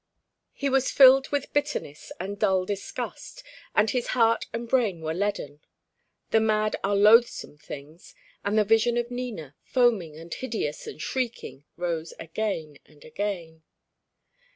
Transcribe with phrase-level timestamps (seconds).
[0.53, 3.43] He was filled with bitterness and dull disgust,
[3.75, 5.61] and his heart and brain were leaden.
[6.31, 11.65] The mad are loathsome things; and the vision of Nina, foaming and hideous and shrieking,
[11.77, 13.61] rose again and again.